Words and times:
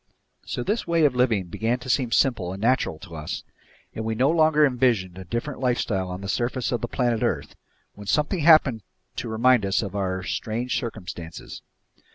So 0.47 0.63
this 0.63 0.87
way 0.87 1.05
of 1.05 1.13
living 1.13 1.45
began 1.45 1.77
to 1.77 1.87
seem 1.87 2.11
simple 2.11 2.51
and 2.53 2.59
natural 2.59 2.97
to 2.97 3.15
us, 3.15 3.43
and 3.93 4.03
we 4.03 4.15
no 4.15 4.31
longer 4.31 4.65
envisioned 4.65 5.15
a 5.19 5.25
different 5.25 5.59
lifestyle 5.59 6.09
on 6.09 6.21
the 6.21 6.27
surface 6.27 6.71
of 6.71 6.81
the 6.81 6.87
planet 6.87 7.21
earth, 7.21 7.55
when 7.93 8.07
something 8.07 8.39
happened 8.39 8.81
to 9.17 9.29
remind 9.29 9.63
us 9.63 9.83
of 9.83 9.95
our 9.95 10.23
strange 10.23 10.75
circumstances. 10.79 11.61